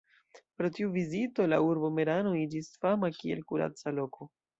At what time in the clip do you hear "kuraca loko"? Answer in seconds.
3.53-4.29